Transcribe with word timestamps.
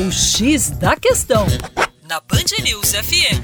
O 0.00 0.12
X 0.12 0.70
da 0.70 0.94
Questão, 0.94 1.44
na 2.08 2.20
Band 2.20 2.62
News 2.62 2.92
FM. 2.92 3.42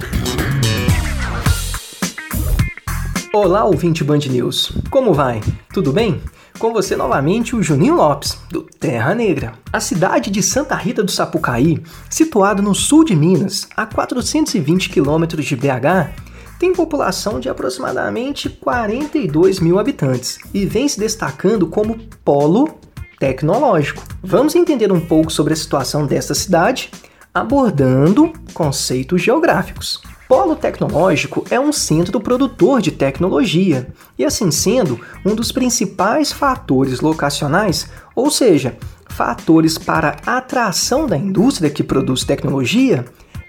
Olá, 3.33 3.65
ouvinte 3.65 4.05
Band 4.05 4.21
News. 4.31 4.71
Como 4.89 5.13
vai? 5.13 5.41
Tudo 5.73 5.93
bem? 5.93 6.23
Com 6.57 6.73
você 6.73 6.95
novamente 6.95 7.57
o 7.57 7.63
Juninho 7.63 7.97
Lopes, 7.97 8.39
do 8.53 8.63
Terra 8.63 9.17
Negra. 9.17 9.55
A 9.73 9.81
cidade 9.81 10.31
de 10.31 10.45
Santa 10.45 10.77
Rita 10.77 11.03
do 11.03 11.11
Sapucaí, 11.11 11.83
situada 12.09 12.63
no 12.63 12.73
sul 12.73 13.05
de 13.05 13.17
Minas, 13.17 13.69
a 13.77 13.85
420 13.85 14.91
quilômetros 14.91 15.45
de 15.45 15.57
BH, 15.57 16.15
tem 16.61 16.73
população 16.73 17.41
de 17.41 17.49
aproximadamente 17.49 18.49
42 18.49 19.59
mil 19.59 19.77
habitantes 19.77 20.39
e 20.55 20.65
vem 20.65 20.87
se 20.87 21.01
destacando 21.01 21.67
como 21.67 21.99
polo 22.25 22.79
tecnológico. 23.19 24.03
Vamos 24.23 24.55
entender 24.55 24.91
um 24.93 25.01
pouco 25.01 25.31
sobre 25.31 25.53
a 25.53 25.57
situação 25.57 26.07
desta 26.07 26.35
cidade, 26.35 26.91
abordando 27.33 28.33
conceitos 28.53 29.23
geográficos. 29.23 30.03
Polo 30.29 30.57
tecnológico 30.57 31.45
é 31.51 31.61
um 31.61 31.73
centro 31.73 32.19
produtor 32.19 32.81
de 32.81 32.91
tecnologia 32.91 33.89
e, 34.19 34.25
assim 34.25 34.51
sendo, 34.51 34.99
um 35.25 35.35
dos 35.35 35.53
principais 35.53 36.33
fatores 36.33 37.01
locacionais, 37.01 37.89
ou 38.15 38.31
seja, 38.31 38.77
fatores 39.09 39.77
para 39.77 40.17
atração 40.25 41.07
da 41.07 41.17
indústria 41.17 41.71
que 41.71 41.85
produz 41.85 42.25
tecnologia, 42.25 43.05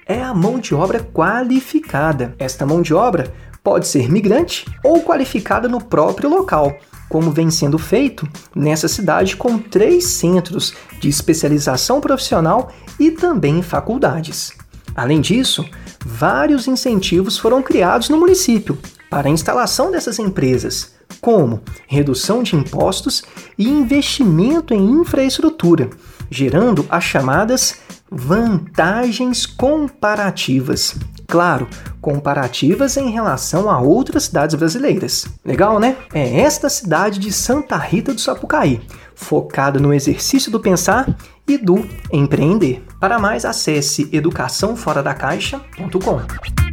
é 0.06 0.22
a 0.22 0.34
mão 0.34 0.60
de 0.60 0.76
obra 0.76 1.00
qualificada. 1.00 2.36
Esta 2.38 2.66
mão 2.66 2.82
de 2.82 2.94
obra 2.94 3.34
pode 3.64 3.88
ser 3.88 4.12
migrante 4.12 4.66
ou 4.84 5.02
qualificada 5.02 5.68
no 5.68 5.84
próprio 5.84 6.30
local, 6.30 6.78
como 7.10 7.32
vem 7.32 7.50
sendo 7.50 7.78
feito 7.78 8.28
nessa 8.56 8.88
cidade 8.88 9.36
com 9.36 9.58
três 9.58 10.06
centros 10.06 10.74
de 11.00 11.10
especialização 11.10 12.02
profissional 12.02 12.72
e 13.00 13.12
também 13.12 13.62
faculdades. 13.62 14.54
Além 14.96 15.22
disso, 15.22 15.66
vários 16.06 16.68
incentivos 16.68 17.38
foram 17.38 17.62
criados 17.62 18.10
no 18.10 18.18
município 18.18 18.78
para 19.10 19.28
a 19.28 19.32
instalação 19.32 19.92
dessas 19.92 20.20
empresas, 20.20 20.96
como 21.22 21.62
redução 21.88 22.44
de 22.44 22.56
impostos 22.56 23.24
e 23.58 23.68
investimento 23.68 24.74
em 24.74 24.84
infraestrutura, 24.92 25.90
gerando 26.30 26.86
as 26.90 27.04
chamadas 27.04 27.80
vantagens 28.10 29.46
comparativas. 29.46 30.96
Claro, 31.28 31.68
comparativas 32.02 32.98
em 32.98 33.10
relação 33.10 33.70
a 33.70 33.80
outras 33.80 34.24
cidades 34.24 34.56
brasileiras. 34.56 35.28
Legal, 35.44 35.80
né? 35.80 35.98
É 36.14 36.42
esta 36.42 36.70
cidade 36.70 37.20
de 37.20 37.32
Santa 37.32 37.78
Rita 37.78 38.14
do 38.14 38.22
Sapucaí, 38.22 38.82
focada 39.16 39.80
no 39.80 39.94
exercício 39.94 40.52
do 40.52 40.60
pensar 40.60 41.08
e 41.48 41.58
do 41.58 41.88
empreender. 42.12 42.84
Para 43.00 43.18
mais, 43.20 43.46
acesse 43.46 44.10
educaçãoforadacaixa.com. 44.12 46.65